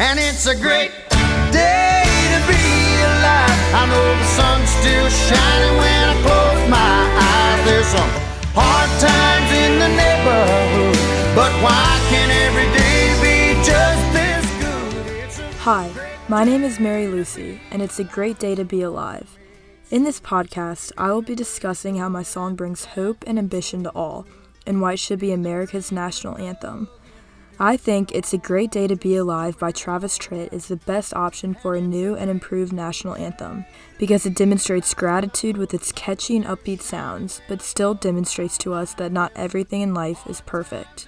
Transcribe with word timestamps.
and 0.00 0.18
it's 0.18 0.46
a 0.46 0.54
great 0.54 0.92
day 1.52 2.02
to 2.32 2.40
be 2.48 2.64
alive. 3.04 3.60
I 3.76 3.84
know 3.84 4.08
the 4.16 4.28
sun's 4.32 4.70
still 4.80 5.08
shining 5.28 5.76
when 5.76 6.00
I 6.08 6.14
close 6.24 6.70
my 6.70 7.00
eyes. 7.28 7.60
There's 7.68 7.86
some 7.86 8.08
hard 8.56 8.90
times 8.98 9.50
in 9.60 9.78
the 9.78 9.90
neighborhood, 10.00 10.96
but 11.36 11.52
why 11.60 11.84
can't 12.08 12.32
every 12.32 12.70
day 12.72 13.12
be 13.20 13.62
just 13.62 14.02
this 14.16 15.36
good? 15.36 15.54
Hi, 15.58 15.92
my 16.28 16.44
name 16.44 16.64
is 16.64 16.80
Mary 16.80 17.06
Lucy, 17.06 17.60
and 17.70 17.82
it's 17.82 17.98
a 17.98 18.04
great 18.04 18.38
day 18.38 18.54
to 18.54 18.64
be 18.64 18.80
alive. 18.80 19.36
In 19.90 20.04
this 20.04 20.18
podcast, 20.18 20.92
I 20.96 21.12
will 21.12 21.20
be 21.20 21.34
discussing 21.34 21.96
how 21.96 22.08
my 22.08 22.22
song 22.22 22.54
brings 22.54 22.86
hope 22.86 23.22
and 23.26 23.38
ambition 23.38 23.82
to 23.82 23.90
all, 23.90 24.26
and 24.66 24.80
why 24.80 24.94
it 24.94 24.98
should 24.98 25.18
be 25.18 25.32
America's 25.32 25.92
national 25.92 26.38
anthem. 26.38 26.88
I 27.62 27.76
think 27.76 28.12
It's 28.12 28.32
a 28.32 28.38
Great 28.38 28.70
Day 28.70 28.86
to 28.86 28.96
Be 28.96 29.16
Alive 29.16 29.58
by 29.58 29.70
Travis 29.70 30.16
Tritt 30.16 30.50
is 30.50 30.68
the 30.68 30.76
best 30.76 31.12
option 31.12 31.52
for 31.52 31.74
a 31.74 31.80
new 31.82 32.16
and 32.16 32.30
improved 32.30 32.72
national 32.72 33.16
anthem 33.16 33.66
because 33.98 34.24
it 34.24 34.34
demonstrates 34.34 34.94
gratitude 34.94 35.58
with 35.58 35.74
its 35.74 35.92
catchy 35.92 36.38
and 36.38 36.46
upbeat 36.46 36.80
sounds, 36.80 37.42
but 37.50 37.60
still 37.60 37.92
demonstrates 37.92 38.56
to 38.56 38.72
us 38.72 38.94
that 38.94 39.12
not 39.12 39.30
everything 39.36 39.82
in 39.82 39.92
life 39.92 40.26
is 40.26 40.40
perfect. 40.40 41.06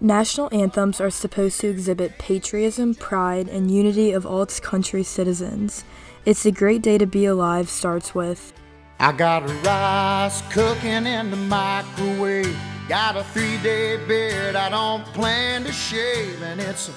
National 0.00 0.48
anthems 0.54 1.00
are 1.00 1.10
supposed 1.10 1.60
to 1.62 1.68
exhibit 1.68 2.16
patriotism, 2.16 2.94
pride, 2.94 3.48
and 3.48 3.72
unity 3.72 4.12
of 4.12 4.24
all 4.24 4.42
its 4.42 4.60
country's 4.60 5.08
citizens. 5.08 5.82
It's 6.24 6.46
a 6.46 6.52
Great 6.52 6.80
Day 6.80 6.96
to 6.96 7.06
Be 7.06 7.24
Alive 7.24 7.68
starts 7.68 8.14
with 8.14 8.52
I 9.00 9.10
got 9.10 9.42
rice 9.66 10.42
cooking 10.52 11.06
in 11.06 11.32
the 11.32 11.36
microwave. 11.36 12.73
Got 12.88 13.16
a 13.16 13.24
three 13.24 13.56
day 13.58 13.96
beard 14.06 14.56
I 14.56 14.68
don't 14.68 15.06
plan 15.14 15.64
to 15.64 15.72
shave, 15.72 16.42
and 16.42 16.60
it's 16.60 16.90
a 16.90 16.92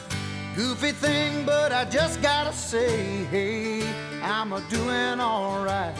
goofy 0.54 0.92
thing, 0.92 1.46
but 1.46 1.72
I 1.72 1.86
just 1.86 2.22
gotta 2.22 2.52
say, 2.52 3.24
hey, 3.26 3.90
I'm 4.22 4.52
a 4.52 4.62
doing 4.70 5.22
alright. 5.22 5.96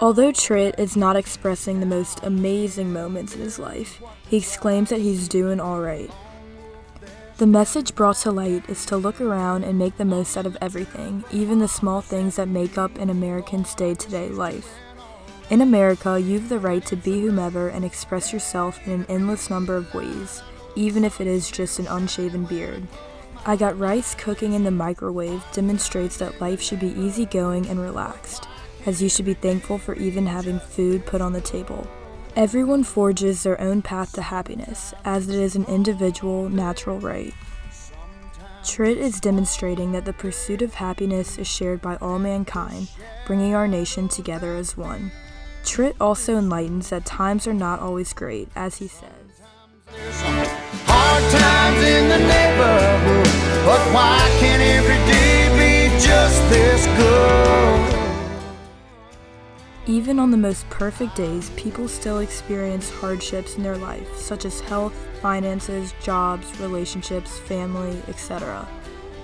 Although 0.00 0.30
Tritt 0.30 0.78
is 0.78 0.96
not 0.96 1.16
expressing 1.16 1.80
the 1.80 1.86
most 1.86 2.20
amazing 2.22 2.92
moments 2.92 3.34
in 3.34 3.40
his 3.40 3.58
life, 3.58 4.00
he 4.28 4.36
exclaims 4.36 4.90
that 4.90 5.00
he's 5.00 5.26
doing 5.26 5.60
alright. 5.60 6.10
The 7.38 7.46
message 7.48 7.96
brought 7.96 8.16
to 8.18 8.30
light 8.30 8.70
is 8.70 8.86
to 8.86 8.96
look 8.96 9.20
around 9.20 9.64
and 9.64 9.76
make 9.76 9.96
the 9.96 10.04
most 10.04 10.36
out 10.36 10.46
of 10.46 10.56
everything, 10.60 11.24
even 11.32 11.58
the 11.58 11.66
small 11.66 12.00
things 12.00 12.36
that 12.36 12.46
make 12.46 12.78
up 12.78 12.96
an 12.96 13.10
American's 13.10 13.74
day 13.74 13.94
to 13.94 14.08
day 14.08 14.28
life. 14.28 14.72
In 15.50 15.60
America, 15.60 16.18
you 16.18 16.38
have 16.38 16.48
the 16.48 16.58
right 16.58 16.84
to 16.86 16.96
be 16.96 17.20
whomever 17.20 17.68
and 17.68 17.84
express 17.84 18.32
yourself 18.32 18.84
in 18.86 18.92
an 18.92 19.06
endless 19.10 19.50
number 19.50 19.76
of 19.76 19.92
ways, 19.92 20.42
even 20.74 21.04
if 21.04 21.20
it 21.20 21.26
is 21.26 21.50
just 21.50 21.78
an 21.78 21.86
unshaven 21.86 22.44
beard. 22.44 22.86
I 23.44 23.56
Got 23.56 23.78
Rice 23.78 24.14
Cooking 24.14 24.54
in 24.54 24.64
the 24.64 24.70
Microwave 24.70 25.44
demonstrates 25.52 26.16
that 26.16 26.40
life 26.40 26.62
should 26.62 26.80
be 26.80 26.98
easygoing 26.98 27.68
and 27.68 27.78
relaxed, 27.78 28.48
as 28.86 29.02
you 29.02 29.10
should 29.10 29.26
be 29.26 29.34
thankful 29.34 29.76
for 29.76 29.94
even 29.96 30.26
having 30.26 30.60
food 30.60 31.04
put 31.04 31.20
on 31.20 31.34
the 31.34 31.42
table. 31.42 31.86
Everyone 32.36 32.82
forges 32.82 33.42
their 33.42 33.60
own 33.60 33.82
path 33.82 34.14
to 34.14 34.22
happiness, 34.22 34.94
as 35.04 35.28
it 35.28 35.34
is 35.34 35.56
an 35.56 35.66
individual, 35.66 36.48
natural 36.48 36.98
right. 37.00 37.34
Tritt 38.62 38.96
is 38.96 39.20
demonstrating 39.20 39.92
that 39.92 40.06
the 40.06 40.14
pursuit 40.14 40.62
of 40.62 40.72
happiness 40.72 41.36
is 41.36 41.46
shared 41.46 41.82
by 41.82 41.96
all 41.96 42.18
mankind, 42.18 42.90
bringing 43.26 43.54
our 43.54 43.68
nation 43.68 44.08
together 44.08 44.56
as 44.56 44.74
one. 44.74 45.12
Tritt 45.64 45.96
also 45.98 46.36
enlightens 46.36 46.90
that 46.90 47.06
times 47.06 47.46
are 47.46 47.54
not 47.54 47.80
always 47.80 48.12
great, 48.12 48.48
as 48.54 48.76
he 48.76 48.86
says. 48.86 49.10
Hard 50.86 51.32
times 51.32 51.82
in 51.84 52.08
the 52.08 52.18
neighborhood, 52.18 53.24
but 53.64 53.80
why 53.92 54.20
can't 54.38 54.62
every 54.62 54.98
day 55.10 55.48
be 55.56 55.88
just 56.04 56.48
this 56.50 56.86
good? 56.98 57.94
Even 59.86 60.18
on 60.18 60.30
the 60.30 60.36
most 60.36 60.68
perfect 60.70 61.16
days, 61.16 61.50
people 61.56 61.88
still 61.88 62.18
experience 62.18 62.90
hardships 62.90 63.56
in 63.56 63.62
their 63.62 63.78
life, 63.78 64.16
such 64.16 64.44
as 64.44 64.60
health, 64.60 64.94
finances, 65.20 65.94
jobs, 66.02 66.60
relationships, 66.60 67.38
family, 67.38 68.00
etc. 68.06 68.68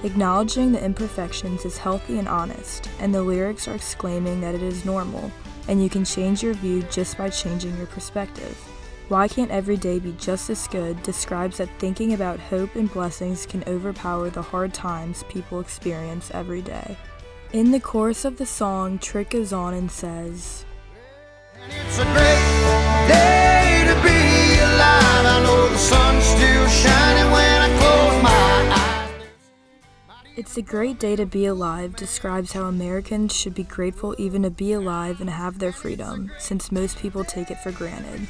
Acknowledging 0.02 0.72
the 0.72 0.82
imperfections 0.82 1.64
is 1.66 1.76
healthy 1.76 2.18
and 2.18 2.26
honest, 2.26 2.88
and 2.98 3.14
the 3.14 3.22
lyrics 3.22 3.68
are 3.68 3.74
exclaiming 3.74 4.40
that 4.40 4.54
it 4.54 4.62
is 4.62 4.84
normal, 4.86 5.30
and 5.70 5.80
you 5.80 5.88
can 5.88 6.04
change 6.04 6.42
your 6.42 6.52
view 6.54 6.82
just 6.90 7.16
by 7.16 7.30
changing 7.30 7.76
your 7.78 7.86
perspective. 7.86 8.58
Why 9.06 9.28
Can't 9.28 9.52
Every 9.52 9.76
Day 9.76 10.00
Be 10.00 10.12
Just 10.18 10.50
As 10.50 10.66
Good 10.66 11.00
describes 11.04 11.58
that 11.58 11.70
thinking 11.78 12.12
about 12.12 12.40
hope 12.40 12.74
and 12.74 12.92
blessings 12.92 13.46
can 13.46 13.62
overpower 13.68 14.30
the 14.30 14.42
hard 14.42 14.74
times 14.74 15.22
people 15.28 15.60
experience 15.60 16.28
every 16.34 16.60
day. 16.60 16.96
In 17.52 17.70
the 17.70 17.78
chorus 17.78 18.24
of 18.24 18.36
the 18.36 18.46
song, 18.46 18.98
Tritt 18.98 19.30
goes 19.30 19.52
on 19.52 19.74
and 19.74 19.90
says, 19.90 20.64
It's 30.50 30.58
a 30.58 30.62
great 30.62 30.98
day 30.98 31.14
to 31.14 31.26
be 31.26 31.46
alive 31.46 31.94
describes 31.94 32.50
how 32.50 32.64
Americans 32.64 33.32
should 33.32 33.54
be 33.54 33.62
grateful 33.62 34.16
even 34.18 34.42
to 34.42 34.50
be 34.50 34.72
alive 34.72 35.20
and 35.20 35.30
have 35.30 35.60
their 35.60 35.70
freedom, 35.70 36.32
since 36.40 36.72
most 36.72 36.98
people 36.98 37.22
take 37.22 37.52
it 37.52 37.60
for 37.60 37.70
granted. 37.70 38.26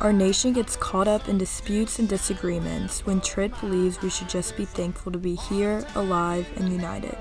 Our 0.00 0.12
nation 0.12 0.52
gets 0.52 0.76
caught 0.76 1.08
up 1.08 1.28
in 1.28 1.38
disputes 1.38 1.98
and 1.98 2.08
disagreements 2.08 3.04
when 3.04 3.20
Tritt 3.20 3.60
believes 3.60 4.00
we 4.00 4.10
should 4.10 4.28
just 4.28 4.56
be 4.56 4.64
thankful 4.64 5.10
to 5.10 5.18
be 5.18 5.34
here, 5.34 5.84
alive, 5.96 6.46
and 6.54 6.68
united. 6.68 7.18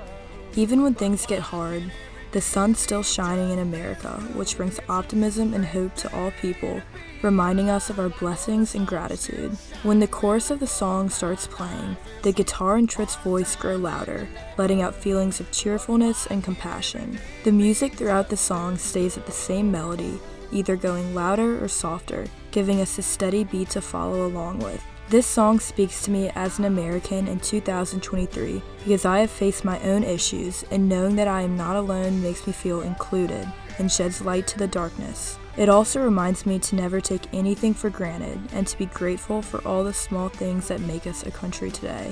Even 0.55 0.83
when 0.83 0.93
things 0.93 1.25
get 1.25 1.39
hard, 1.39 1.91
the 2.35 2.41
sun's 2.41 2.77
still 2.79 3.01
shining 3.01 3.51
in 3.51 3.59
America, 3.59 4.09
which 4.33 4.57
brings 4.57 4.77
optimism 4.89 5.53
and 5.53 5.65
hope 5.65 5.95
to 5.95 6.13
all 6.13 6.31
people, 6.31 6.81
reminding 7.21 7.69
us 7.69 7.89
of 7.89 7.97
our 7.97 8.09
blessings 8.09 8.75
and 8.75 8.85
gratitude. 8.85 9.53
When 9.83 10.01
the 10.01 10.07
chorus 10.07 10.51
of 10.51 10.59
the 10.59 10.67
song 10.67 11.09
starts 11.09 11.47
playing, 11.47 11.95
the 12.23 12.33
guitar 12.33 12.75
and 12.75 12.89
Tritt's 12.89 13.15
voice 13.15 13.55
grow 13.55 13.77
louder, 13.77 14.27
letting 14.57 14.81
out 14.81 14.93
feelings 14.93 15.39
of 15.39 15.49
cheerfulness 15.53 16.25
and 16.25 16.43
compassion. 16.43 17.19
The 17.45 17.53
music 17.53 17.93
throughout 17.93 18.27
the 18.27 18.35
song 18.35 18.77
stays 18.77 19.15
at 19.15 19.25
the 19.25 19.31
same 19.31 19.71
melody, 19.71 20.19
either 20.51 20.75
going 20.75 21.15
louder 21.15 21.63
or 21.63 21.69
softer, 21.69 22.25
giving 22.51 22.81
us 22.81 22.97
a 22.97 23.01
steady 23.01 23.45
beat 23.45 23.69
to 23.69 23.81
follow 23.81 24.27
along 24.27 24.59
with. 24.59 24.83
This 25.07 25.27
song 25.27 25.59
speaks 25.59 26.03
to 26.03 26.11
me 26.11 26.31
as 26.33 26.57
an 26.57 26.65
American 26.65 27.27
in 27.27 27.39
2023 27.39 28.59
because 28.79 29.05
I 29.05 29.19
have 29.19 29.29
faced 29.29 29.63
my 29.63 29.79
own 29.81 30.03
issues, 30.03 30.65
and 30.71 30.89
knowing 30.89 31.15
that 31.17 31.27
I 31.27 31.41
am 31.41 31.55
not 31.55 31.75
alone 31.75 32.23
makes 32.23 32.47
me 32.47 32.53
feel 32.53 32.81
included 32.81 33.47
and 33.77 33.91
sheds 33.91 34.21
light 34.21 34.47
to 34.47 34.57
the 34.57 34.67
darkness. 34.67 35.37
It 35.57 35.69
also 35.69 36.03
reminds 36.03 36.47
me 36.47 36.57
to 36.57 36.75
never 36.75 36.99
take 36.99 37.31
anything 37.33 37.75
for 37.75 37.91
granted 37.91 38.39
and 38.51 38.65
to 38.65 38.77
be 38.79 38.87
grateful 38.87 39.43
for 39.43 39.65
all 39.67 39.83
the 39.83 39.93
small 39.93 40.27
things 40.27 40.67
that 40.69 40.81
make 40.81 41.05
us 41.05 41.23
a 41.23 41.31
country 41.31 41.69
today. 41.69 42.11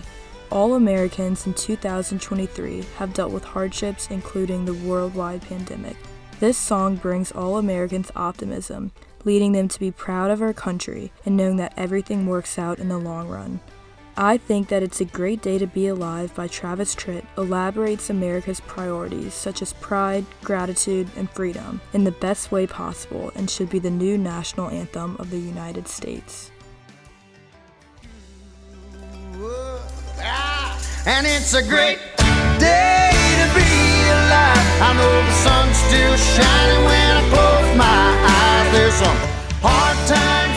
All 0.51 0.75
Americans 0.75 1.47
in 1.47 1.55
2023 1.55 2.85
have 2.97 3.15
dealt 3.15 3.31
with 3.31 3.43
hardships, 3.43 4.11
including 4.11 4.65
the 4.65 4.75
worldwide 4.75 5.41
pandemic. 5.41 5.97
This 6.39 6.59
song 6.59 6.97
brings 6.97 7.31
all 7.31 7.57
Americans 7.57 8.11
optimism 8.15 8.91
leading 9.23 9.51
them 9.51 9.67
to 9.67 9.79
be 9.79 9.91
proud 9.91 10.31
of 10.31 10.41
our 10.41 10.53
country 10.53 11.11
and 11.25 11.37
knowing 11.37 11.57
that 11.57 11.73
everything 11.77 12.25
works 12.25 12.59
out 12.59 12.79
in 12.79 12.89
the 12.89 12.97
long 12.97 13.27
run. 13.29 13.59
I 14.15 14.37
think 14.37 14.67
that 14.67 14.83
It's 14.83 15.01
a 15.01 15.05
Great 15.05 15.41
Day 15.41 15.57
to 15.57 15.65
Be 15.65 15.87
Alive 15.87 16.35
by 16.35 16.47
Travis 16.47 16.93
Tritt 16.95 17.25
elaborates 17.35 18.11
America's 18.11 18.59
priorities 18.59 19.33
such 19.33 19.63
as 19.63 19.73
pride, 19.73 20.23
gratitude, 20.43 21.09
and 21.17 21.27
freedom 21.31 21.81
in 21.93 22.03
the 22.03 22.11
best 22.11 22.51
way 22.51 22.67
possible 22.67 23.31
and 23.35 23.49
should 23.49 23.71
be 23.71 23.79
the 23.79 23.89
new 23.89 24.15
national 24.17 24.69
anthem 24.69 25.15
of 25.17 25.31
the 25.31 25.39
United 25.39 25.87
States. 25.87 26.51
And 31.05 31.27
it's 31.27 31.53
a 31.55 31.63
great 31.63 31.99
day 32.59 33.09
to 33.11 33.53
be 33.55 34.09
alive. 34.09 34.81
I 34.81 34.93
know 34.95 35.25
the 35.25 35.31
sun's 35.31 35.77
still 35.77 36.15
shining 36.15 36.92
some 38.99 39.17
part-time 39.59 40.52